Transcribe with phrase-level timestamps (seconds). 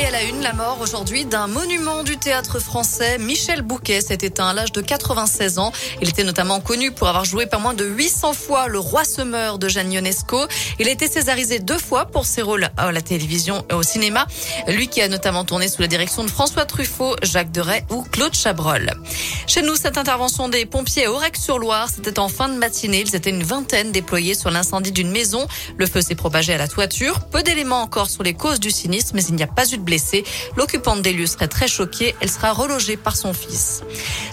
[0.00, 4.14] Et à la une, la mort aujourd'hui d'un monument du théâtre français, Michel Bouquet, s'est
[4.22, 5.72] éteint à l'âge de 96 ans.
[6.00, 9.58] Il était notamment connu pour avoir joué pas moins de 800 fois le roi semeur
[9.58, 10.46] de Jeanne Ionesco.
[10.78, 14.26] Il a été césarisé deux fois pour ses rôles à la télévision et au cinéma.
[14.68, 18.34] Lui qui a notamment tourné sous la direction de François Truffaut, Jacques Deray ou Claude
[18.34, 18.90] Chabrol.
[19.46, 23.04] Chez nous, cette intervention des pompiers à Aurec-sur-Loire, c'était en fin de matinée.
[23.06, 25.46] Ils étaient une vingtaine déployés sur l'incendie d'une maison.
[25.76, 27.20] Le feu s'est propagé à la toiture.
[27.30, 29.89] Peu d'éléments encore sur les causes du sinistre, mais il n'y a pas eu de
[30.56, 32.14] L'occupante des lieux serait très choquée.
[32.20, 33.82] Elle sera relogée par son fils.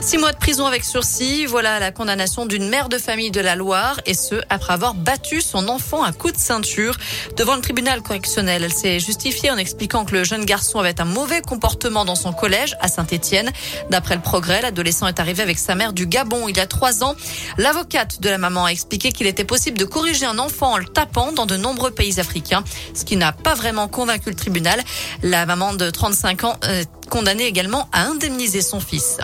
[0.02, 1.46] Six mois de prison avec sursis.
[1.46, 5.42] Voilà la condamnation d'une mère de famille de la Loire et ce, après avoir battu
[5.42, 6.96] son enfant à coups de ceinture.
[7.36, 11.06] Devant le tribunal correctionnel, elle s'est justifiée en expliquant que le jeune garçon avait un
[11.06, 13.52] mauvais comportement dans son collège à Saint-Étienne.
[13.90, 17.04] D'après le progrès, l'adolescent est arrivé avec sa mère du Gabon il y a trois
[17.04, 17.16] ans.
[17.58, 20.86] L'avocate de la maman a expliqué qu'il était possible de corriger un enfant en le
[20.86, 22.64] tapant dans de nombreux pays africains,
[22.94, 24.84] ce qui n'a pas vraiment convaincu le tribunal.
[25.46, 29.20] Maman de 35 ans, euh, condamnée également à indemniser son fils.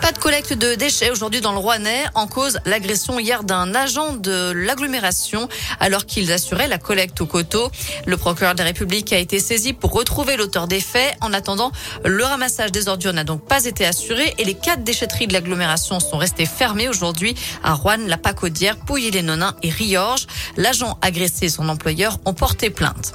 [0.00, 4.14] Pas de collecte de déchets aujourd'hui dans le Rouennais en cause l'agression hier d'un agent
[4.14, 5.48] de l'agglomération
[5.80, 7.70] alors qu'ils assuraient la collecte au coteau.
[8.06, 11.14] Le procureur de la République a été saisi pour retrouver l'auteur des faits.
[11.20, 11.72] En attendant,
[12.04, 16.00] le ramassage des ordures n'a donc pas été assuré et les quatre déchetteries de l'agglomération
[16.00, 20.26] sont restées fermées aujourd'hui à Rouen, La Pacaudière, Pouilly-les-Nonins et Riorges.
[20.56, 23.12] L'agent agressé et son employeur ont porté plainte.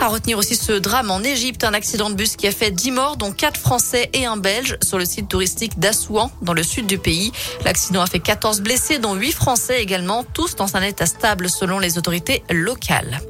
[0.00, 2.90] À retenir aussi ce drame en Égypte, un accident de bus qui a fait 10
[2.92, 6.86] morts, dont 4 Français et un Belge sur le site touristique d'Assouan, dans le sud
[6.86, 7.32] du pays.
[7.64, 11.78] L'accident a fait 14 blessés, dont 8 Français également, tous dans un état stable selon
[11.78, 13.20] les autorités locales.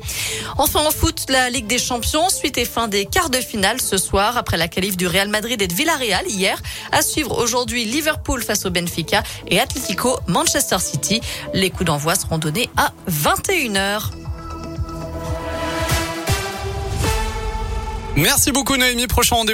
[0.58, 3.96] Enfin en foot, la Ligue des Champions, suite et fin des quarts de finale ce
[3.96, 6.60] soir, après la qualif du Real Madrid et de Villarreal hier.
[6.92, 11.20] À suivre aujourd'hui Liverpool face au Benfica et Atlético Manchester City.
[11.54, 14.10] Les coups d'envoi seront donnés à 21h.
[18.16, 19.06] Merci beaucoup Noémie.
[19.06, 19.50] Prochain rendez